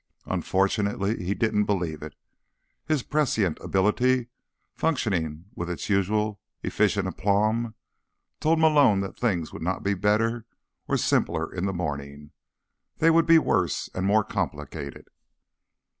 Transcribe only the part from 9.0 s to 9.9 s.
that things would not